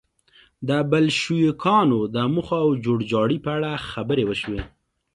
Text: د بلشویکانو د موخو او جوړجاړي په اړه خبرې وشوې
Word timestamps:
د 0.67 0.69
بلشویکانو 0.91 1.99
د 2.15 2.17
موخو 2.33 2.57
او 2.65 2.69
جوړجاړي 2.85 3.37
په 3.45 3.49
اړه 3.57 3.71
خبرې 3.89 4.23
وشوې 4.27 4.61